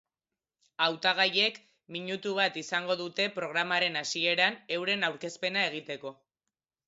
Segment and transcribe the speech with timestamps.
[0.85, 1.59] Hautagaiek
[1.97, 6.15] minutu bat izango dute programaren hasieran euren aurkezpena egiteko.